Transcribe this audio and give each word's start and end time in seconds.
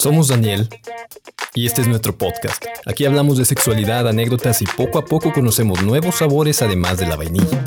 Somos 0.00 0.28
Daniel 0.28 0.68
y 1.54 1.66
este 1.66 1.82
es 1.82 1.86
nuestro 1.86 2.16
podcast. 2.16 2.64
Aquí 2.86 3.04
hablamos 3.04 3.36
de 3.36 3.44
sexualidad, 3.44 4.08
anécdotas 4.08 4.62
y 4.62 4.64
poco 4.64 4.98
a 4.98 5.04
poco 5.04 5.30
conocemos 5.30 5.82
nuevos 5.82 6.14
sabores 6.14 6.62
además 6.62 6.96
de 6.96 7.06
la 7.06 7.16
vainilla. 7.16 7.62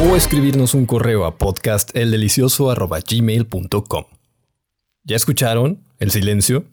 o 0.00 0.14
escribirnos 0.14 0.74
un 0.74 0.86
correo 0.86 1.24
a 1.24 1.36
podcasteldelicioso.gmail.com. 1.36 4.17
¿Ya 5.08 5.16
escucharon 5.16 5.82
el 6.00 6.10
silencio? 6.10 6.66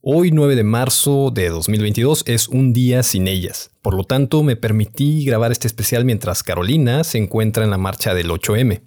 Hoy 0.00 0.30
9 0.30 0.56
de 0.56 0.64
marzo 0.64 1.30
de 1.30 1.50
2022 1.50 2.22
es 2.26 2.48
un 2.48 2.72
día 2.72 3.02
sin 3.02 3.28
ellas. 3.28 3.70
Por 3.82 3.92
lo 3.92 4.04
tanto, 4.04 4.42
me 4.42 4.56
permití 4.56 5.26
grabar 5.26 5.52
este 5.52 5.66
especial 5.66 6.06
mientras 6.06 6.42
Carolina 6.42 7.04
se 7.04 7.18
encuentra 7.18 7.64
en 7.64 7.70
la 7.70 7.76
marcha 7.76 8.14
del 8.14 8.30
8M. 8.30 8.80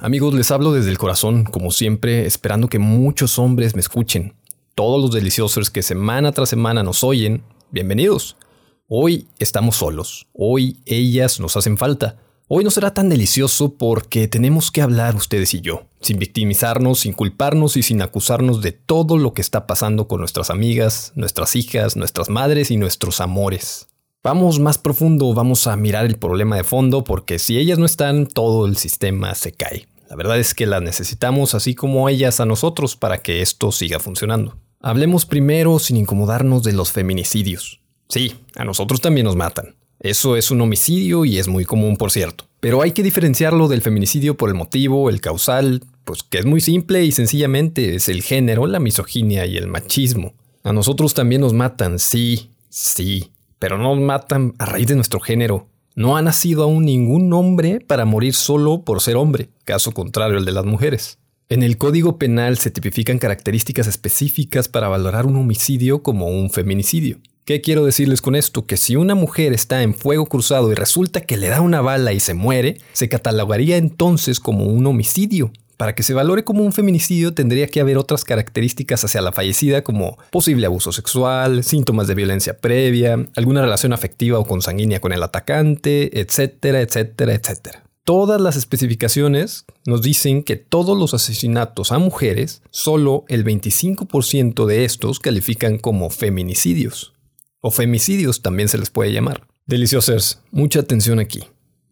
Amigos, 0.00 0.34
les 0.34 0.50
hablo 0.50 0.72
desde 0.72 0.90
el 0.90 0.98
corazón, 0.98 1.44
como 1.44 1.70
siempre, 1.70 2.26
esperando 2.26 2.68
que 2.68 2.78
muchos 2.78 3.38
hombres 3.38 3.74
me 3.74 3.80
escuchen. 3.80 4.34
Todos 4.74 5.00
los 5.00 5.12
deliciosos 5.12 5.70
que 5.70 5.82
semana 5.82 6.32
tras 6.32 6.50
semana 6.50 6.82
nos 6.82 7.02
oyen, 7.04 7.42
bienvenidos. 7.70 8.36
Hoy 8.86 9.28
estamos 9.38 9.76
solos, 9.76 10.26
hoy 10.34 10.76
ellas 10.84 11.40
nos 11.40 11.56
hacen 11.56 11.78
falta. 11.78 12.21
Hoy 12.54 12.64
no 12.64 12.70
será 12.70 12.92
tan 12.92 13.08
delicioso 13.08 13.78
porque 13.78 14.28
tenemos 14.28 14.70
que 14.70 14.82
hablar 14.82 15.16
ustedes 15.16 15.54
y 15.54 15.62
yo, 15.62 15.86
sin 16.02 16.18
victimizarnos, 16.18 16.98
sin 16.98 17.14
culparnos 17.14 17.78
y 17.78 17.82
sin 17.82 18.02
acusarnos 18.02 18.60
de 18.60 18.72
todo 18.72 19.16
lo 19.16 19.32
que 19.32 19.40
está 19.40 19.66
pasando 19.66 20.06
con 20.06 20.20
nuestras 20.20 20.50
amigas, 20.50 21.12
nuestras 21.14 21.56
hijas, 21.56 21.96
nuestras 21.96 22.28
madres 22.28 22.70
y 22.70 22.76
nuestros 22.76 23.22
amores. 23.22 23.88
Vamos 24.22 24.58
más 24.58 24.76
profundo, 24.76 25.32
vamos 25.32 25.66
a 25.66 25.74
mirar 25.78 26.04
el 26.04 26.18
problema 26.18 26.56
de 26.56 26.62
fondo 26.62 27.04
porque 27.04 27.38
si 27.38 27.56
ellas 27.56 27.78
no 27.78 27.86
están, 27.86 28.26
todo 28.26 28.66
el 28.66 28.76
sistema 28.76 29.34
se 29.34 29.52
cae. 29.52 29.88
La 30.10 30.16
verdad 30.16 30.38
es 30.38 30.52
que 30.52 30.66
las 30.66 30.82
necesitamos 30.82 31.54
así 31.54 31.74
como 31.74 32.10
ellas 32.10 32.38
a 32.38 32.44
nosotros 32.44 32.96
para 32.96 33.22
que 33.22 33.40
esto 33.40 33.72
siga 33.72 33.98
funcionando. 33.98 34.58
Hablemos 34.78 35.24
primero 35.24 35.78
sin 35.78 35.96
incomodarnos 35.96 36.62
de 36.64 36.74
los 36.74 36.92
feminicidios. 36.92 37.80
Sí, 38.10 38.34
a 38.56 38.66
nosotros 38.66 39.00
también 39.00 39.24
nos 39.24 39.36
matan. 39.36 39.74
Eso 40.02 40.36
es 40.36 40.50
un 40.50 40.60
homicidio 40.60 41.24
y 41.24 41.38
es 41.38 41.46
muy 41.46 41.64
común, 41.64 41.96
por 41.96 42.10
cierto. 42.10 42.46
Pero 42.58 42.82
hay 42.82 42.90
que 42.90 43.04
diferenciarlo 43.04 43.68
del 43.68 43.82
feminicidio 43.82 44.36
por 44.36 44.48
el 44.48 44.56
motivo, 44.56 45.08
el 45.08 45.20
causal, 45.20 45.84
pues 46.02 46.24
que 46.24 46.38
es 46.38 46.44
muy 46.44 46.60
simple 46.60 47.04
y 47.04 47.12
sencillamente 47.12 47.94
es 47.94 48.08
el 48.08 48.22
género, 48.22 48.66
la 48.66 48.80
misoginia 48.80 49.46
y 49.46 49.56
el 49.56 49.68
machismo. 49.68 50.34
A 50.64 50.72
nosotros 50.72 51.14
también 51.14 51.40
nos 51.40 51.52
matan, 51.52 52.00
sí, 52.00 52.50
sí, 52.68 53.30
pero 53.60 53.78
no 53.78 53.94
nos 53.94 54.04
matan 54.04 54.54
a 54.58 54.66
raíz 54.66 54.88
de 54.88 54.96
nuestro 54.96 55.20
género. 55.20 55.68
No 55.94 56.16
ha 56.16 56.22
nacido 56.22 56.64
aún 56.64 56.84
ningún 56.84 57.32
hombre 57.32 57.78
para 57.78 58.04
morir 58.04 58.34
solo 58.34 58.82
por 58.82 59.00
ser 59.02 59.14
hombre, 59.14 59.50
caso 59.62 59.92
contrario 59.92 60.38
al 60.38 60.44
de 60.44 60.52
las 60.52 60.64
mujeres. 60.64 61.18
En 61.48 61.62
el 61.62 61.78
Código 61.78 62.18
Penal 62.18 62.58
se 62.58 62.72
tipifican 62.72 63.20
características 63.20 63.86
específicas 63.86 64.68
para 64.68 64.88
valorar 64.88 65.26
un 65.26 65.36
homicidio 65.36 66.02
como 66.02 66.26
un 66.26 66.50
feminicidio. 66.50 67.18
¿Qué 67.44 67.60
quiero 67.60 67.84
decirles 67.84 68.22
con 68.22 68.36
esto? 68.36 68.66
Que 68.66 68.76
si 68.76 68.94
una 68.94 69.16
mujer 69.16 69.52
está 69.52 69.82
en 69.82 69.94
fuego 69.94 70.26
cruzado 70.26 70.70
y 70.70 70.76
resulta 70.76 71.22
que 71.22 71.36
le 71.36 71.48
da 71.48 71.60
una 71.60 71.80
bala 71.80 72.12
y 72.12 72.20
se 72.20 72.34
muere, 72.34 72.78
se 72.92 73.08
catalogaría 73.08 73.78
entonces 73.78 74.38
como 74.38 74.66
un 74.66 74.86
homicidio. 74.86 75.50
Para 75.76 75.96
que 75.96 76.04
se 76.04 76.14
valore 76.14 76.44
como 76.44 76.62
un 76.62 76.72
feminicidio 76.72 77.34
tendría 77.34 77.66
que 77.66 77.80
haber 77.80 77.98
otras 77.98 78.24
características 78.24 79.02
hacia 79.02 79.22
la 79.22 79.32
fallecida 79.32 79.82
como 79.82 80.18
posible 80.30 80.66
abuso 80.66 80.92
sexual, 80.92 81.64
síntomas 81.64 82.06
de 82.06 82.14
violencia 82.14 82.58
previa, 82.58 83.26
alguna 83.34 83.62
relación 83.62 83.92
afectiva 83.92 84.38
o 84.38 84.46
consanguínea 84.46 85.00
con 85.00 85.12
el 85.12 85.24
atacante, 85.24 86.20
etcétera, 86.20 86.80
etcétera, 86.80 87.34
etcétera. 87.34 87.82
Todas 88.04 88.40
las 88.40 88.54
especificaciones 88.54 89.64
nos 89.84 90.02
dicen 90.02 90.44
que 90.44 90.54
todos 90.54 90.96
los 90.96 91.12
asesinatos 91.12 91.90
a 91.90 91.98
mujeres, 91.98 92.62
solo 92.70 93.24
el 93.26 93.44
25% 93.44 94.64
de 94.66 94.84
estos 94.84 95.18
califican 95.18 95.78
como 95.78 96.08
feminicidios 96.08 97.11
o 97.62 97.70
femicidios 97.70 98.42
también 98.42 98.68
se 98.68 98.76
les 98.76 98.90
puede 98.90 99.12
llamar. 99.12 99.46
Deliciosers, 99.66 100.42
mucha 100.50 100.80
atención 100.80 101.18
aquí. 101.18 101.44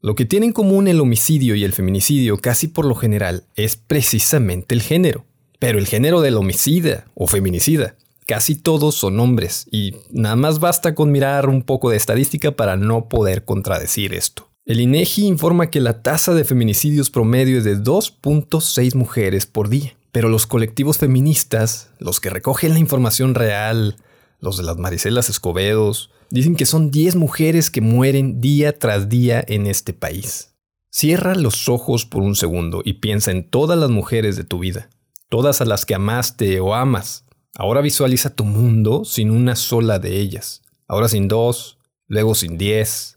Lo 0.02 0.14
que 0.14 0.26
tiene 0.26 0.46
en 0.46 0.52
común 0.52 0.88
el 0.88 1.00
homicidio 1.00 1.54
y 1.54 1.64
el 1.64 1.72
feminicidio 1.72 2.38
casi 2.38 2.68
por 2.68 2.84
lo 2.84 2.94
general 2.94 3.44
es 3.54 3.76
precisamente 3.76 4.74
el 4.74 4.82
género, 4.82 5.24
pero 5.58 5.78
el 5.78 5.86
género 5.86 6.20
del 6.20 6.36
homicida 6.36 7.06
o 7.14 7.26
feminicida. 7.26 7.96
Casi 8.26 8.54
todos 8.54 8.94
son 8.94 9.20
hombres 9.20 9.66
y 9.70 9.94
nada 10.10 10.36
más 10.36 10.58
basta 10.58 10.94
con 10.94 11.12
mirar 11.12 11.48
un 11.48 11.62
poco 11.62 11.90
de 11.90 11.96
estadística 11.96 12.52
para 12.52 12.76
no 12.76 13.08
poder 13.08 13.44
contradecir 13.44 14.14
esto. 14.14 14.48
El 14.66 14.80
INEGI 14.80 15.26
informa 15.26 15.70
que 15.70 15.80
la 15.80 16.02
tasa 16.02 16.34
de 16.34 16.44
feminicidios 16.44 17.10
promedio 17.10 17.58
es 17.58 17.64
de 17.64 17.76
2.6 17.76 18.94
mujeres 18.94 19.46
por 19.46 19.68
día, 19.68 19.94
pero 20.12 20.28
los 20.28 20.46
colectivos 20.46 20.98
feministas, 20.98 21.90
los 21.98 22.20
que 22.20 22.30
recogen 22.30 22.72
la 22.72 22.78
información 22.78 23.34
real, 23.34 23.96
los 24.40 24.56
de 24.56 24.62
las 24.62 24.78
Maricelas 24.78 25.28
Escobedos, 25.28 26.10
dicen 26.30 26.56
que 26.56 26.66
son 26.66 26.90
10 26.90 27.16
mujeres 27.16 27.70
que 27.70 27.80
mueren 27.80 28.40
día 28.40 28.78
tras 28.78 29.08
día 29.08 29.44
en 29.46 29.66
este 29.66 29.92
país. 29.92 30.54
Cierra 30.90 31.34
los 31.34 31.68
ojos 31.68 32.06
por 32.06 32.22
un 32.22 32.34
segundo 32.34 32.82
y 32.84 32.94
piensa 32.94 33.30
en 33.30 33.48
todas 33.48 33.78
las 33.78 33.90
mujeres 33.90 34.36
de 34.36 34.44
tu 34.44 34.58
vida, 34.58 34.90
todas 35.28 35.60
a 35.60 35.64
las 35.64 35.86
que 35.86 35.94
amaste 35.94 36.60
o 36.60 36.74
amas. 36.74 37.24
Ahora 37.54 37.80
visualiza 37.80 38.34
tu 38.34 38.44
mundo 38.44 39.04
sin 39.04 39.30
una 39.30 39.56
sola 39.56 39.98
de 39.98 40.18
ellas, 40.18 40.62
ahora 40.88 41.08
sin 41.08 41.28
dos, 41.28 41.78
luego 42.06 42.34
sin 42.34 42.58
diez. 42.58 43.16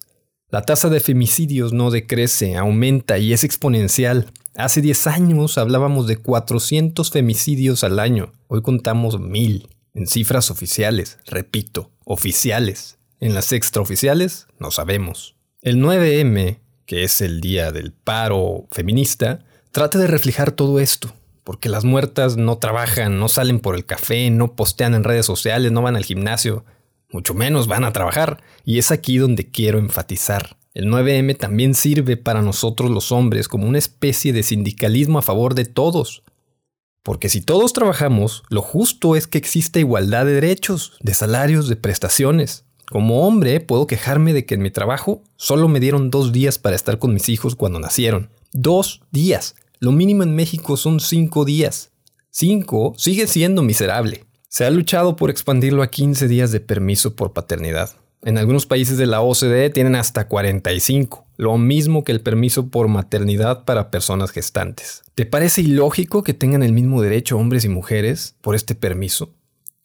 La 0.50 0.62
tasa 0.62 0.89
de 0.89 1.00
femicidios 1.00 1.73
no 1.73 1.89
decrece, 1.89 2.57
aumenta 2.57 3.17
y 3.17 3.33
es 3.33 3.44
exponencial. 3.44 4.31
Hace 4.56 4.81
10 4.81 5.07
años 5.07 5.57
hablábamos 5.57 6.06
de 6.06 6.17
400 6.17 7.09
femicidios 7.09 7.83
al 7.83 7.97
año, 7.97 8.33
hoy 8.47 8.62
contamos 8.62 9.19
mil 9.19 9.67
en 9.94 10.08
cifras 10.08 10.50
oficiales, 10.50 11.20
repito, 11.26 11.92
oficiales. 12.06 12.98
En 13.20 13.34
las 13.34 13.52
extraoficiales 13.54 14.48
no 14.59 14.72
sabemos. 14.72 15.36
El 15.62 15.78
9M, 15.78 16.59
que 16.86 17.04
es 17.04 17.22
el 17.22 17.42
día 17.42 17.72
del 17.72 17.94
paro 17.94 18.66
feminista, 18.72 19.46
trata 19.72 20.00
de 20.00 20.08
reflejar 20.08 20.52
todo 20.52 20.80
esto, 20.80 21.14
porque 21.44 21.70
las 21.70 21.86
muertas 21.86 22.38
no 22.38 22.58
trabajan, 22.58 23.20
no 23.20 23.30
salen 23.30 23.59
por 23.59 23.76
el 23.76 23.86
café, 23.86 24.30
no 24.30 24.56
postean 24.56 24.94
en 24.94 25.04
redes 25.04 25.26
sociales, 25.26 25.72
no 25.72 25.81
van 25.81 25.96
al 25.96 26.06
gimnasio, 26.06 26.66
mucho 27.12 27.34
menos 27.34 27.68
van 27.68 27.86
a 27.86 27.94
trabajar, 27.94 28.42
y 28.66 28.80
es 28.80 28.92
aquí 28.92 29.18
donde 29.18 29.50
quiero 29.50 29.80
enfatizar. 29.80 30.58
El 30.74 30.88
9M 30.88 31.38
también 31.38 31.75
sirve 31.75 32.18
para 32.18 32.42
nosotros 32.42 32.90
los 32.90 33.12
hombres 33.12 33.48
como 33.48 33.68
una 33.68 33.78
especie 33.78 34.34
de 34.34 34.42
sindicalismo 34.42 35.20
a 35.20 35.22
favor 35.22 35.54
de 35.54 35.66
todos, 35.66 36.24
porque 37.03 37.28
si 37.28 37.41
todos 37.41 37.74
trabajamos, 37.74 38.44
lo 38.50 38.62
justo 38.62 39.16
es 39.18 39.28
que 39.28 39.38
exista 39.38 39.80
igualdad 39.80 40.25
de 40.25 40.34
derechos, 40.34 40.94
de 41.02 41.14
salarios, 41.14 41.68
de 41.68 41.75
prestaciones. 41.75 42.64
Como 42.90 43.28
hombre, 43.28 43.59
puedo 43.59 43.88
quejarme 43.88 44.34
de 44.34 44.46
que 44.46 44.56
en 44.56 44.62
mi 44.62 44.72
trabajo 44.72 45.22
solo 45.36 45.68
me 45.68 45.81
dieron 45.81 46.09
dos 46.09 46.31
días 46.31 46.58
para 46.59 46.75
estar 46.75 47.00
con 47.00 47.13
mis 47.13 47.28
hijos 47.28 47.56
cuando 47.56 47.80
nacieron. 47.80 48.30
Dos 48.53 49.02
días. 49.12 49.56
Lo 49.80 49.92
mínimo 49.92 50.24
en 50.24 50.34
México 50.34 50.78
son 50.78 51.02
cinco 51.02 51.44
días. 51.44 51.92
Cinco 52.30 52.94
sigue 52.97 53.28
siendo 53.28 53.63
miserable. 53.63 54.25
Se 54.47 54.63
ha 54.63 54.69
luchado 54.69 55.16
por 55.18 55.30
expandirlo 55.30 55.84
a 55.84 55.90
15 55.90 56.28
días 56.28 56.52
de 56.52 56.62
permiso 56.62 57.16
por 57.16 57.34
paternidad. 57.34 57.92
En 58.22 58.38
algunos 58.38 58.66
países 58.66 58.97
de 58.97 59.08
la 59.08 59.19
OCDE 59.19 59.69
tienen 59.72 59.96
hasta 59.96 60.28
45, 60.28 61.25
lo 61.38 61.57
mismo 61.57 62.03
que 62.03 62.11
el 62.11 62.21
permiso 62.21 62.67
por 62.67 62.88
maternidad 62.88 63.66
para 63.66 63.91
personas 63.91 64.31
gestantes. 64.31 65.03
¿Te 65.16 65.25
parece 65.25 65.61
ilógico 65.61 66.23
que 66.23 66.33
tengan 66.33 66.63
el 66.63 66.73
mismo 66.73 67.01
derecho 67.01 67.38
hombres 67.38 67.66
y 67.66 67.69
mujeres 67.69 68.35
por 68.41 68.56
este 68.56 68.75
permiso? 68.75 69.31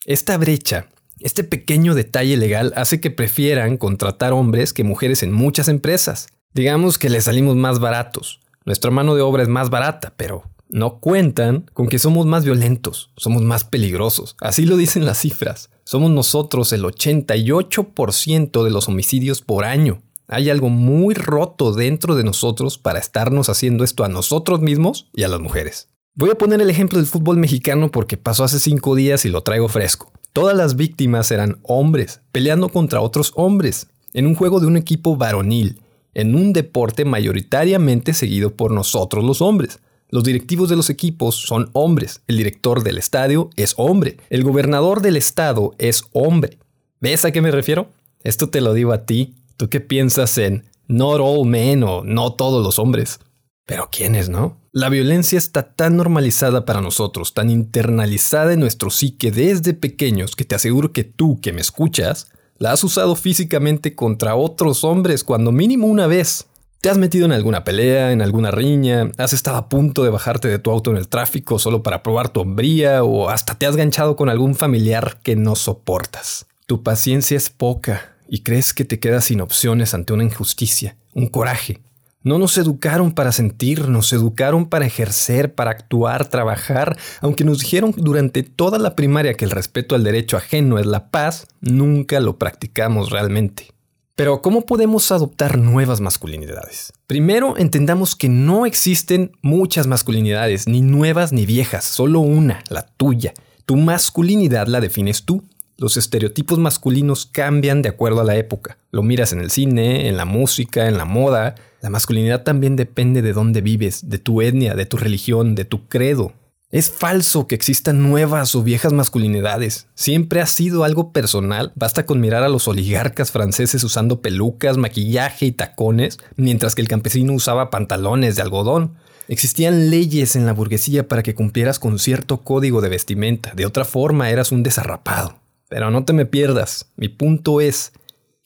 Esta 0.05 0.37
brecha, 0.39 0.89
este 1.21 1.45
pequeño 1.45 1.95
detalle 1.95 2.37
legal 2.37 2.73
hace 2.77 3.01
que 3.01 3.11
prefieran 3.11 3.77
contratar 3.77 4.33
hombres 4.33 4.73
que 4.73 4.85
mujeres 4.85 5.23
en 5.23 5.33
muchas 5.33 5.69
empresas. 5.69 6.29
Digamos 6.55 6.99
que 6.99 7.11
les 7.11 7.25
salimos 7.25 7.57
más 7.57 7.79
baratos. 7.79 8.41
Nuestra 8.65 8.91
mano 8.91 9.15
de 9.15 9.23
obra 9.23 9.43
es 9.43 9.49
más 9.49 9.71
barata, 9.71 10.15
pero 10.17 10.45
no 10.69 10.99
cuentan 10.99 11.65
con 11.73 11.89
que 11.89 11.99
somos 11.99 12.27
más 12.27 12.45
violentos, 12.45 13.11
somos 13.17 13.43
más 13.43 13.65
peligrosos. 13.65 14.37
Así 14.41 14.67
lo 14.67 14.77
dicen 14.77 15.07
las 15.07 15.19
cifras. 15.19 15.71
Somos 15.85 16.11
nosotros 16.11 16.73
el 16.75 16.85
88% 16.85 18.63
de 18.63 18.71
los 18.71 18.89
homicidios 18.89 19.41
por 19.41 19.65
año. 19.65 20.03
Hay 20.31 20.51
algo 20.51 20.69
muy 20.69 21.15
roto 21.15 21.73
dentro 21.73 22.15
de 22.15 22.23
nosotros 22.23 22.77
para 22.77 22.99
estarnos 22.99 23.49
haciendo 23.49 23.83
esto 23.83 24.05
a 24.05 24.09
nosotros 24.09 24.61
mismos 24.61 25.09
y 25.15 25.23
a 25.23 25.29
las 25.29 25.41
mujeres. 25.41 25.89
Voy 26.15 26.29
a 26.29 26.35
poner 26.37 26.61
el 26.61 26.69
ejemplo 26.69 26.99
del 26.99 27.07
fútbol 27.07 27.39
mexicano 27.39 27.91
porque 27.91 28.19
pasó 28.19 28.45
hace 28.45 28.61
cinco 28.61 28.95
días 28.95 29.25
y 29.25 29.31
lo 29.31 29.43
traigo 29.43 29.69
fresco. 29.69 30.13
Todas 30.35 30.55
las 30.55 30.77
víctimas 30.77 31.31
eran 31.31 31.59
hombres, 31.63 32.21
peleando 32.31 32.69
contra 32.69 33.01
otros 33.01 33.33
hombres, 33.37 33.89
en 34.13 34.27
un 34.27 34.35
juego 34.35 34.61
de 34.61 34.67
un 34.67 34.77
equipo 34.77 35.17
varonil, 35.17 35.81
en 36.13 36.35
un 36.35 36.53
deporte 36.53 37.07
mayoritariamente 37.07 38.13
seguido 38.13 38.55
por 38.55 38.71
nosotros 38.71 39.25
los 39.25 39.41
hombres. 39.41 39.81
Los 40.11 40.25
directivos 40.25 40.69
de 40.69 40.77
los 40.77 40.91
equipos 40.91 41.37
son 41.37 41.71
hombres. 41.73 42.21
El 42.27 42.37
director 42.37 42.83
del 42.83 42.99
estadio 42.99 43.49
es 43.57 43.75
hombre. 43.79 44.19
El 44.29 44.43
gobernador 44.43 45.01
del 45.01 45.17
estado 45.17 45.75
es 45.79 46.03
hombre. 46.13 46.59
¿Ves 47.01 47.25
a 47.25 47.31
qué 47.31 47.41
me 47.41 47.51
refiero? 47.51 47.91
Esto 48.23 48.51
te 48.51 48.61
lo 48.61 48.75
digo 48.75 48.93
a 48.93 49.05
ti. 49.07 49.35
¿Tú 49.59 49.69
qué 49.69 49.81
piensas 49.81 50.39
en 50.39 50.71
not 50.87 51.19
all 51.21 51.45
men 51.45 51.83
o 51.83 52.05
no 52.05 52.35
todos 52.35 52.65
los 52.65 52.79
hombres? 52.79 53.19
Pero 53.67 53.89
¿quiénes 53.91 54.29
no? 54.29 54.57
La 54.71 54.89
violencia 54.89 55.37
está 55.37 55.75
tan 55.75 55.97
normalizada 55.97 56.65
para 56.65 56.81
nosotros, 56.81 57.35
tan 57.35 57.51
internalizada 57.51 58.53
en 58.53 58.61
nuestro 58.61 58.89
psique 58.91 59.33
desde 59.33 59.75
pequeños 59.75 60.37
que 60.37 60.45
te 60.45 60.55
aseguro 60.55 60.93
que 60.93 61.03
tú 61.03 61.41
que 61.41 61.53
me 61.53 61.61
escuchas, 61.61 62.31
la 62.59 62.71
has 62.71 62.85
usado 62.85 63.17
físicamente 63.17 63.97
contra 63.97 64.37
otros 64.37 64.85
hombres 64.85 65.25
cuando 65.25 65.51
mínimo 65.51 65.89
una 65.89 66.07
vez. 66.07 66.47
¿Te 66.81 66.89
has 66.89 66.97
metido 66.97 67.27
en 67.27 67.33
alguna 67.33 67.65
pelea, 67.65 68.13
en 68.13 68.23
alguna 68.23 68.53
riña? 68.53 69.11
¿Has 69.19 69.33
estado 69.33 69.57
a 69.57 69.69
punto 69.69 70.05
de 70.05 70.11
bajarte 70.11 70.47
de 70.47 70.61
tu 70.61 70.71
auto 70.71 70.93
en 70.93 70.99
el 70.99 71.09
tráfico 71.09 71.59
solo 71.59 71.83
para 71.83 72.05
probar 72.05 72.29
tu 72.29 72.43
hombría? 72.43 73.03
¿O 73.03 73.29
hasta 73.29 73.57
te 73.57 73.67
has 73.67 73.75
ganchado 73.75 74.15
con 74.15 74.29
algún 74.29 74.55
familiar 74.55 75.19
que 75.21 75.35
no 75.35 75.57
soportas? 75.57 76.47
Tu 76.67 76.85
paciencia 76.85 77.37
es 77.37 77.51
poca 77.51 78.18
y 78.29 78.43
crees 78.43 78.75
que 78.75 78.85
te 78.85 79.01
quedas 79.01 79.27
sin 79.27 79.41
opciones 79.41 79.95
ante 79.95 80.13
una 80.13 80.25
injusticia, 80.25 80.97
un 81.15 81.27
coraje. 81.27 81.81
No 82.23 82.39
nos 82.39 82.59
educaron 82.59 83.13
para 83.13 83.33
sentir, 83.33 83.89
nos 83.89 84.13
educaron 84.13 84.67
para 84.67 84.87
ejercer, 84.87 85.55
para 85.55 85.71
actuar, 85.71 86.27
trabajar. 86.27 86.99
Aunque 87.21 87.45
nos 87.45 87.61
dijeron 87.61 87.95
durante 87.97 88.43
toda 88.43 88.79
la 88.79 88.97
primaria 88.97 89.35
que 89.35 89.45
el 89.45 89.51
respeto 89.51 89.95
al 89.95 90.05
derecho 90.05 90.37
ajeno 90.37 90.79
es 90.79 90.87
la 90.87 91.11
paz, 91.11 91.47
nunca 91.61 92.21
lo 92.21 92.37
practicamos 92.37 93.11
realmente. 93.11 93.69
Pero 94.17 94.43
¿cómo 94.43 94.67
podemos 94.67 95.13
adoptar 95.13 95.59
nuevas 95.59 96.01
masculinidades? 96.01 96.93
Primero, 97.07 97.57
entendamos 97.57 98.17
que 98.17 98.29
no 98.29 98.67
existen 98.67 99.31
muchas 99.43 99.87
masculinidades, 99.87 100.67
ni 100.67 100.81
nuevas 100.83 101.33
ni 101.33 101.47
viejas, 101.47 101.85
solo 101.85 102.19
una, 102.19 102.65
la 102.69 102.83
tuya. 102.83 103.33
Tu 103.65 103.77
masculinidad 103.77 104.67
la 104.67 104.81
defines 104.81 105.23
tú. 105.23 105.45
Los 105.81 105.97
estereotipos 105.97 106.59
masculinos 106.59 107.25
cambian 107.25 107.83
de 107.83 107.89
acuerdo 107.89 108.21
a 108.21 108.25
la 108.25 108.35
época. 108.35 108.79
Lo 108.91 109.05
miras 109.05 109.33
en 109.33 109.39
el 109.39 109.53
cine, 109.53 110.09
en 110.09 110.17
la 110.17 110.25
música, 110.25 110.89
en 110.89 110.99
la 110.99 111.05
moda. 111.05 111.55
La 111.81 111.89
masculinidad 111.89 112.43
también 112.43 112.75
depende 112.75 113.23
de 113.23 113.33
dónde 113.33 113.61
vives, 113.61 114.11
de 114.11 114.19
tu 114.19 114.43
etnia, 114.43 114.75
de 114.75 114.87
tu 114.87 114.97
religión, 114.97 115.55
de 115.55 115.65
tu 115.65 115.87
credo. 115.87 116.33
Es 116.73 116.91
falso 116.91 117.47
que 117.47 117.55
existan 117.55 118.03
nuevas 118.03 118.57
o 118.57 118.65
viejas 118.65 118.93
masculinidades. 118.93 119.87
Siempre 119.95 120.41
ha 120.41 120.47
sido 120.47 120.83
algo 120.83 121.13
personal. 121.13 121.71
Basta 121.77 122.07
con 122.07 122.21
mirar 122.21 122.43
a 122.43 122.49
los 122.49 122.67
oligarcas 122.67 123.31
franceses 123.31 123.85
usando 123.85 124.21
pelucas, 124.21 124.79
maquillaje 124.79 125.47
y 125.47 125.53
tacones, 125.53 126.19
mientras 126.35 126.75
que 126.75 126.83
el 126.83 126.89
campesino 126.89 127.35
usaba 127.35 127.71
pantalones 127.71 128.35
de 128.35 128.43
algodón. 128.43 128.97
Existían 129.29 129.91
leyes 129.91 130.35
en 130.35 130.45
la 130.45 130.55
burguesía 130.55 131.07
para 131.07 131.23
que 131.23 131.37
cumplieras 131.37 131.79
con 131.79 132.01
cierto 132.01 132.39
código 132.39 132.81
de 132.81 132.89
vestimenta. 132.89 133.53
De 133.55 133.65
otra 133.65 133.85
forma 133.85 134.29
eras 134.29 134.51
un 134.51 134.65
desarrapado. 134.65 135.39
Pero 135.69 135.91
no 135.91 136.05
te 136.05 136.13
me 136.13 136.27
pierdas. 136.27 136.91
Mi 136.97 137.09
punto 137.09 137.61
es, 137.61 137.93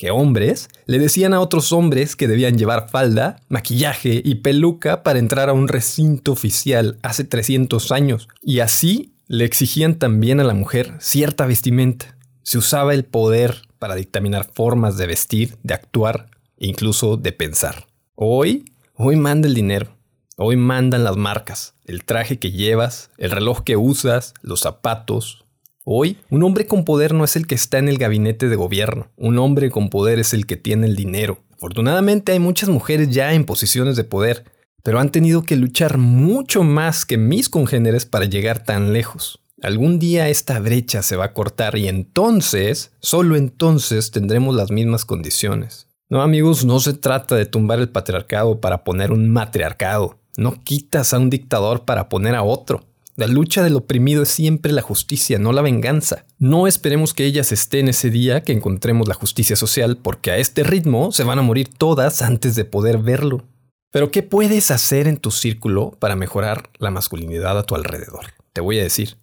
que 0.02 0.10
hombres 0.10 0.68
le 0.86 0.98
decían 0.98 1.32
a 1.32 1.40
otros 1.40 1.70
hombres 1.70 2.16
que 2.16 2.26
debían 2.26 2.58
llevar 2.58 2.88
falda, 2.90 3.36
maquillaje 3.48 4.20
y 4.24 4.34
peluca 4.34 5.04
para 5.04 5.20
entrar 5.20 5.48
a 5.48 5.52
un 5.52 5.68
recinto 5.68 6.32
oficial 6.32 6.98
hace 7.02 7.22
300 7.22 7.92
años, 7.92 8.26
y 8.42 8.58
así 8.58 9.14
le 9.28 9.44
exigían 9.44 10.00
también 10.00 10.40
a 10.40 10.44
la 10.44 10.54
mujer 10.54 10.94
cierta 10.98 11.46
vestimenta. 11.46 12.18
Se 12.42 12.58
usaba 12.58 12.94
el 12.94 13.04
poder 13.04 13.62
para 13.78 13.94
dictaminar 13.94 14.50
formas 14.52 14.96
de 14.96 15.06
vestir, 15.06 15.56
de 15.62 15.74
actuar 15.74 16.26
e 16.58 16.66
incluso 16.66 17.16
de 17.16 17.30
pensar. 17.30 17.86
Hoy, 18.16 18.64
hoy 18.94 19.14
manda 19.14 19.46
el 19.46 19.54
dinero, 19.54 19.96
hoy 20.36 20.56
mandan 20.56 21.04
las 21.04 21.16
marcas, 21.16 21.76
el 21.84 22.04
traje 22.04 22.40
que 22.40 22.50
llevas, 22.50 23.10
el 23.18 23.30
reloj 23.30 23.62
que 23.62 23.76
usas, 23.76 24.34
los 24.42 24.62
zapatos, 24.62 25.44
Hoy, 25.84 26.18
un 26.30 26.44
hombre 26.44 26.66
con 26.66 26.84
poder 26.84 27.12
no 27.12 27.24
es 27.24 27.34
el 27.34 27.48
que 27.48 27.56
está 27.56 27.78
en 27.78 27.88
el 27.88 27.98
gabinete 27.98 28.48
de 28.48 28.54
gobierno, 28.54 29.08
un 29.16 29.36
hombre 29.40 29.68
con 29.68 29.90
poder 29.90 30.20
es 30.20 30.32
el 30.32 30.46
que 30.46 30.56
tiene 30.56 30.86
el 30.86 30.94
dinero. 30.94 31.38
Afortunadamente 31.54 32.30
hay 32.30 32.38
muchas 32.38 32.68
mujeres 32.68 33.10
ya 33.10 33.34
en 33.34 33.44
posiciones 33.44 33.96
de 33.96 34.04
poder, 34.04 34.44
pero 34.84 35.00
han 35.00 35.10
tenido 35.10 35.42
que 35.42 35.56
luchar 35.56 35.98
mucho 35.98 36.62
más 36.62 37.04
que 37.04 37.16
mis 37.18 37.48
congéneres 37.48 38.06
para 38.06 38.26
llegar 38.26 38.62
tan 38.62 38.92
lejos. 38.92 39.40
Algún 39.60 39.98
día 39.98 40.28
esta 40.28 40.60
brecha 40.60 41.02
se 41.02 41.16
va 41.16 41.24
a 41.24 41.32
cortar 41.32 41.76
y 41.76 41.88
entonces, 41.88 42.92
solo 43.00 43.34
entonces 43.34 44.12
tendremos 44.12 44.54
las 44.54 44.70
mismas 44.70 45.04
condiciones. 45.04 45.88
No 46.08 46.22
amigos, 46.22 46.64
no 46.64 46.78
se 46.78 46.92
trata 46.94 47.34
de 47.34 47.46
tumbar 47.46 47.80
el 47.80 47.88
patriarcado 47.88 48.60
para 48.60 48.84
poner 48.84 49.10
un 49.10 49.30
matriarcado. 49.30 50.20
No 50.36 50.62
quitas 50.62 51.12
a 51.12 51.18
un 51.18 51.28
dictador 51.28 51.84
para 51.84 52.08
poner 52.08 52.36
a 52.36 52.44
otro. 52.44 52.84
La 53.14 53.26
lucha 53.26 53.62
del 53.62 53.76
oprimido 53.76 54.22
es 54.22 54.30
siempre 54.30 54.72
la 54.72 54.80
justicia, 54.80 55.38
no 55.38 55.52
la 55.52 55.60
venganza. 55.60 56.24
No 56.38 56.66
esperemos 56.66 57.12
que 57.12 57.26
ellas 57.26 57.52
estén 57.52 57.88
ese 57.88 58.08
día 58.08 58.42
que 58.42 58.52
encontremos 58.52 59.06
la 59.06 59.12
justicia 59.12 59.54
social, 59.54 59.98
porque 59.98 60.30
a 60.30 60.38
este 60.38 60.62
ritmo 60.62 61.12
se 61.12 61.24
van 61.24 61.38
a 61.38 61.42
morir 61.42 61.68
todas 61.68 62.22
antes 62.22 62.54
de 62.54 62.64
poder 62.64 62.96
verlo. 62.96 63.44
Pero 63.90 64.10
¿qué 64.10 64.22
puedes 64.22 64.70
hacer 64.70 65.08
en 65.08 65.18
tu 65.18 65.30
círculo 65.30 65.90
para 65.98 66.16
mejorar 66.16 66.70
la 66.78 66.90
masculinidad 66.90 67.58
a 67.58 67.64
tu 67.64 67.74
alrededor? 67.74 68.32
Te 68.54 68.62
voy 68.62 68.78
a 68.78 68.82
decir, 68.82 69.18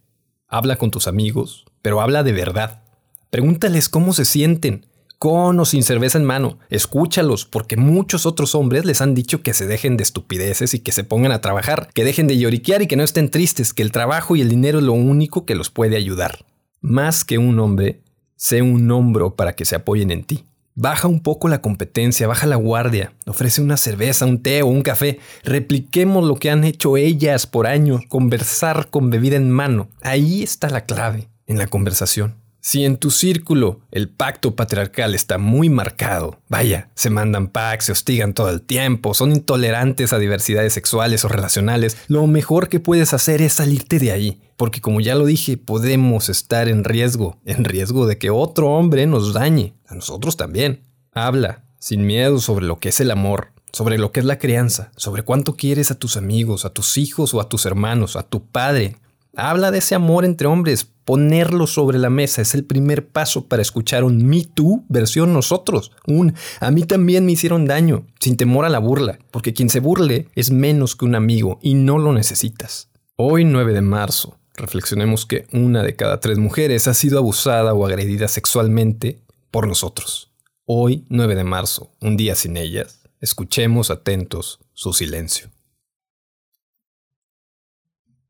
habla 0.47 0.75
con 0.75 0.91
tus 0.91 1.07
amigos, 1.07 1.65
pero 1.81 1.99
habla 1.99 2.21
de 2.21 2.33
verdad. 2.33 2.83
Pregúntales 3.31 3.89
cómo 3.89 4.13
se 4.13 4.25
sienten, 4.25 4.85
con 5.19 5.59
o 5.59 5.65
sin 5.65 5.83
cerveza 5.83 6.17
en 6.17 6.23
mano. 6.23 6.57
Escúchalos, 6.69 7.45
porque 7.45 7.75
muchos 7.75 8.25
otros 8.25 8.55
hombres 8.55 8.85
les 8.85 9.01
han 9.01 9.13
dicho 9.13 9.43
que 9.43 9.53
se 9.53 9.67
dejen 9.67 9.97
de 9.97 10.03
estupideces 10.03 10.73
y 10.73 10.79
que 10.79 10.93
se 10.93 11.03
pongan 11.03 11.33
a 11.33 11.41
trabajar, 11.41 11.89
que 11.93 12.05
dejen 12.05 12.25
de 12.25 12.37
lloriquear 12.37 12.81
y 12.81 12.87
que 12.87 12.95
no 12.95 13.03
estén 13.03 13.29
tristes, 13.29 13.73
que 13.73 13.83
el 13.83 13.91
trabajo 13.91 14.37
y 14.37 14.41
el 14.41 14.49
dinero 14.49 14.79
es 14.79 14.85
lo 14.85 14.93
único 14.93 15.45
que 15.45 15.55
los 15.55 15.69
puede 15.69 15.97
ayudar. 15.97 16.45
Más 16.79 17.25
que 17.25 17.37
un 17.37 17.59
hombre, 17.59 18.01
sé 18.37 18.61
un 18.61 18.89
hombro 18.89 19.35
para 19.35 19.53
que 19.53 19.65
se 19.65 19.75
apoyen 19.75 20.09
en 20.11 20.23
ti. 20.23 20.45
Baja 20.75 21.09
un 21.09 21.19
poco 21.19 21.49
la 21.49 21.61
competencia, 21.61 22.25
baja 22.25 22.47
la 22.47 22.55
guardia, 22.55 23.11
ofrece 23.27 23.61
una 23.61 23.75
cerveza, 23.75 24.25
un 24.25 24.41
té 24.41 24.61
o 24.61 24.67
un 24.67 24.81
café. 24.81 25.19
Repliquemos 25.43 26.23
lo 26.23 26.35
que 26.35 26.49
han 26.49 26.63
hecho 26.63 26.95
ellas 26.95 27.45
por 27.45 27.67
años, 27.67 28.03
conversar 28.07 28.89
con 28.89 29.09
bebida 29.09 29.35
en 29.35 29.51
mano. 29.51 29.89
Ahí 30.01 30.41
está 30.41 30.69
la 30.69 30.85
clave, 30.85 31.27
en 31.47 31.57
la 31.57 31.67
conversación. 31.67 32.35
Si 32.69 32.85
en 32.85 32.97
tu 32.97 33.09
círculo 33.09 33.79
el 33.89 34.09
pacto 34.09 34.55
patriarcal 34.55 35.15
está 35.15 35.39
muy 35.39 35.69
marcado, 35.69 36.39
vaya, 36.49 36.91
se 36.93 37.09
mandan 37.09 37.47
packs, 37.47 37.85
se 37.85 37.93
hostigan 37.93 38.35
todo 38.35 38.51
el 38.51 38.61
tiempo, 38.61 39.15
son 39.15 39.31
intolerantes 39.31 40.13
a 40.13 40.19
diversidades 40.19 40.73
sexuales 40.73 41.25
o 41.25 41.29
relacionales, 41.29 41.97
lo 42.07 42.27
mejor 42.27 42.69
que 42.69 42.79
puedes 42.79 43.11
hacer 43.15 43.41
es 43.41 43.53
salirte 43.53 43.97
de 43.97 44.11
ahí, 44.11 44.39
porque 44.55 44.81
como 44.81 45.01
ya 45.01 45.15
lo 45.15 45.25
dije, 45.25 45.57
podemos 45.57 46.29
estar 46.29 46.67
en 46.67 46.83
riesgo, 46.83 47.39
en 47.43 47.65
riesgo 47.65 48.05
de 48.05 48.19
que 48.19 48.29
otro 48.29 48.69
hombre 48.69 49.07
nos 49.07 49.33
dañe, 49.33 49.73
a 49.87 49.95
nosotros 49.95 50.37
también. 50.37 50.83
Habla, 51.11 51.63
sin 51.79 52.05
miedo, 52.05 52.37
sobre 52.37 52.67
lo 52.67 52.77
que 52.77 52.89
es 52.89 52.99
el 52.99 53.09
amor, 53.09 53.47
sobre 53.73 53.97
lo 53.97 54.11
que 54.11 54.19
es 54.19 54.27
la 54.27 54.37
crianza, 54.37 54.91
sobre 54.95 55.23
cuánto 55.23 55.55
quieres 55.55 55.89
a 55.89 55.97
tus 55.97 56.17
amigos, 56.17 56.65
a 56.65 56.69
tus 56.69 56.99
hijos 56.99 57.33
o 57.33 57.41
a 57.41 57.49
tus 57.49 57.65
hermanos, 57.65 58.15
a 58.15 58.21
tu 58.21 58.45
padre, 58.45 58.97
Habla 59.35 59.71
de 59.71 59.77
ese 59.77 59.95
amor 59.95 60.25
entre 60.25 60.47
hombres. 60.47 60.91
Ponerlo 61.09 61.65
sobre 61.65 61.97
la 61.97 62.11
mesa 62.11 62.43
es 62.43 62.53
el 62.53 62.65
primer 62.65 63.07
paso 63.07 63.47
para 63.47 63.63
escuchar 63.63 64.03
un 64.03 64.23
Me 64.27 64.43
Too 64.43 64.85
versión 64.89 65.33
nosotros. 65.33 65.91
Un 66.05 66.35
a 66.59 66.69
mí 66.69 66.83
también 66.83 67.25
me 67.25 67.31
hicieron 67.31 67.65
daño, 67.65 68.05
sin 68.19 68.37
temor 68.37 68.63
a 68.63 68.69
la 68.69 68.77
burla, 68.77 69.17
porque 69.31 69.51
quien 69.51 69.71
se 69.71 69.79
burle 69.79 70.27
es 70.35 70.51
menos 70.51 70.95
que 70.95 71.05
un 71.05 71.15
amigo 71.15 71.57
y 71.63 71.73
no 71.73 71.97
lo 71.97 72.13
necesitas. 72.13 72.89
Hoy 73.15 73.43
9 73.43 73.73
de 73.73 73.81
marzo, 73.81 74.37
reflexionemos 74.55 75.25
que 75.25 75.47
una 75.51 75.81
de 75.81 75.95
cada 75.95 76.19
tres 76.19 76.37
mujeres 76.37 76.87
ha 76.87 76.93
sido 76.93 77.17
abusada 77.17 77.73
o 77.73 77.87
agredida 77.87 78.27
sexualmente 78.27 79.23
por 79.49 79.67
nosotros. 79.67 80.31
Hoy 80.65 81.05
9 81.09 81.33
de 81.33 81.43
marzo, 81.43 81.91
un 82.01 82.17
día 82.17 82.35
sin 82.35 82.55
ellas, 82.55 83.01
escuchemos 83.19 83.89
atentos 83.89 84.59
su 84.73 84.93
silencio. 84.93 85.49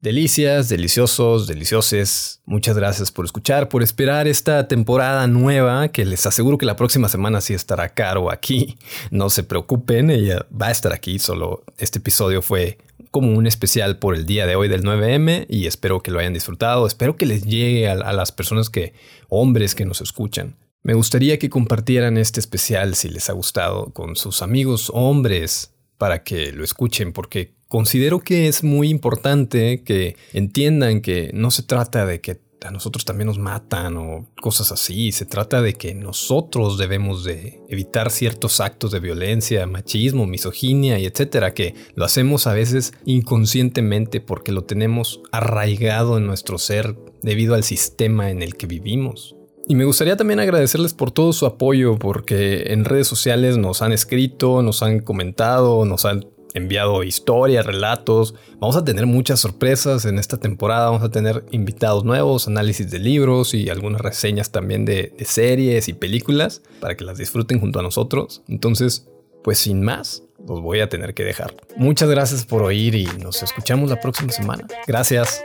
Delicias, 0.02 0.70
deliciosos, 0.70 1.46
delicioses. 1.46 2.42
Muchas 2.46 2.78
gracias 2.78 3.12
por 3.12 3.26
escuchar, 3.26 3.68
por 3.68 3.84
esperar 3.84 4.30
esta 4.30 4.66
temporada 4.70 5.28
nueva, 5.28 5.90
que 5.90 6.06
les 6.06 6.26
aseguro 6.26 6.58
que 6.58 6.66
la 6.66 6.78
próxima 6.78 7.10
semana 7.10 7.42
sí 7.42 7.54
estará 7.54 7.90
caro 7.90 8.32
aquí. 8.32 8.78
No 9.12 9.30
se 9.30 9.44
preocupen, 9.44 10.10
ella 10.10 10.46
va 10.50 10.68
a 10.68 10.72
estar 10.72 10.94
aquí, 10.94 11.20
solo 11.20 11.66
este 11.78 12.00
episodio 12.00 12.42
fue 12.42 12.78
como 13.12 13.38
un 13.38 13.46
especial 13.46 14.00
por 14.00 14.16
el 14.16 14.26
día 14.26 14.48
de 14.48 14.56
hoy 14.56 14.70
del 14.70 14.84
9M 14.84 15.48
y 15.50 15.68
espero 15.68 16.02
que 16.02 16.12
lo 16.12 16.20
hayan 16.20 16.34
disfrutado, 16.34 16.88
espero 16.88 17.18
que 17.18 17.26
les 17.26 17.44
llegue 17.44 17.90
a, 17.90 17.92
a 17.92 18.14
las 18.14 18.32
personas 18.32 18.70
que, 18.70 18.94
hombres 19.28 19.76
que 19.76 19.84
nos 19.84 20.00
escuchan. 20.00 20.56
Me 20.82 20.94
gustaría 20.94 21.38
que 21.40 21.50
compartieran 21.50 22.18
este 22.18 22.40
especial 22.40 22.96
si 22.96 23.10
les 23.10 23.30
ha 23.30 23.34
gustado 23.34 23.92
con 23.92 24.16
sus 24.16 24.42
amigos 24.44 24.90
hombres 24.94 25.74
para 25.98 26.24
que 26.24 26.54
lo 26.54 26.64
escuchen, 26.64 27.12
porque 27.12 27.59
considero 27.70 28.20
que 28.20 28.48
es 28.48 28.64
muy 28.64 28.90
importante 28.90 29.84
que 29.84 30.18
entiendan 30.34 31.02
que 31.02 31.32
no 31.34 31.52
se 31.52 31.64
trata 31.64 32.06
de 32.06 32.20
que 32.20 32.42
a 32.66 32.72
nosotros 32.72 33.06
también 33.06 33.28
nos 33.28 33.38
matan 33.38 33.96
o 33.96 34.28
cosas 34.42 34.74
así. 34.74 35.14
Se 35.14 35.26
trata 35.26 35.62
de 35.62 35.76
que 35.76 35.94
nosotros 35.94 36.78
debemos 36.78 37.24
de 37.24 37.62
evitar 37.70 38.12
ciertos 38.12 38.60
actos 38.60 38.92
de 38.92 39.00
violencia, 39.00 39.66
machismo, 39.66 40.26
misoginia 40.26 41.00
y 41.00 41.06
etcétera, 41.06 41.54
que 41.54 41.76
lo 41.96 42.04
hacemos 42.04 42.48
a 42.48 42.54
veces 42.54 42.94
inconscientemente 43.06 44.20
porque 44.20 44.52
lo 44.52 44.66
tenemos 44.66 45.22
arraigado 45.32 46.18
en 46.18 46.26
nuestro 46.26 46.58
ser 46.58 46.98
debido 47.22 47.56
al 47.56 47.64
sistema 47.64 48.30
en 48.30 48.42
el 48.42 48.56
que 48.56 48.68
vivimos. 48.68 49.36
Y 49.68 49.76
me 49.76 49.86
gustaría 49.86 50.18
también 50.18 50.40
agradecerles 50.40 50.96
por 50.96 51.12
todo 51.12 51.32
su 51.32 51.46
apoyo, 51.46 52.00
porque 52.00 52.74
en 52.74 52.86
redes 52.86 53.08
sociales 53.08 53.58
nos 53.58 53.84
han 53.84 53.92
escrito, 53.92 54.64
nos 54.64 54.82
han 54.82 55.00
comentado, 55.00 55.86
nos 55.86 56.06
han 56.06 56.26
enviado 56.54 57.04
historias, 57.04 57.66
relatos. 57.66 58.36
Vamos 58.60 58.76
a 58.76 58.84
tener 58.84 59.06
muchas 59.06 59.40
sorpresas 59.40 60.06
en 60.06 60.20
esta 60.20 60.38
temporada. 60.38 60.88
Vamos 60.88 61.04
a 61.04 61.10
tener 61.10 61.46
invitados 61.52 62.04
nuevos, 62.06 62.48
análisis 62.48 62.90
de 62.90 63.00
libros 63.00 63.54
y 63.54 63.70
algunas 63.70 64.02
reseñas 64.02 64.52
también 64.52 64.86
de, 64.86 65.14
series 65.26 65.88
y 65.88 65.94
películas 65.94 66.62
para 66.80 66.96
que 66.96 67.04
las 67.04 67.18
disfruten 67.18 67.60
junto 67.60 67.80
a 67.80 67.84
nosotros. 67.84 68.42
Entonces, 68.48 69.08
pues 69.44 69.60
sin 69.60 69.84
más, 69.84 70.24
los 70.48 70.62
voy 70.62 70.80
a 70.80 70.90
tener 70.90 71.14
que 71.14 71.24
dejar. 71.24 71.56
Muchas 71.78 72.10
gracias 72.10 72.46
por 72.46 72.64
oír 72.64 72.96
y 72.96 73.06
nos 73.06 73.44
escuchamos 73.44 73.90
la 73.90 74.00
próxima 74.00 74.32
semana. 74.32 74.68
Gracias. 74.88 75.42